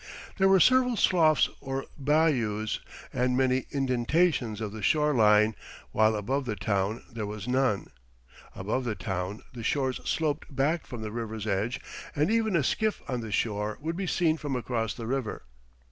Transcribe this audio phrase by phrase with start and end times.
[0.39, 2.79] There were several sloughs or bayous
[3.13, 5.55] and many indentations of the shore line,
[5.91, 7.91] while above the town there was none.
[8.55, 11.79] Above the town the shores sloped back from the river's edge,
[12.15, 15.43] and even a skiff on the shore could be seen from across the river.